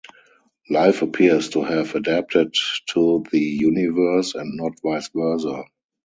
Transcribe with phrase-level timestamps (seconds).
[0.67, 2.55] Life appears to have adapted
[2.87, 5.63] to the universe, and not vice versa.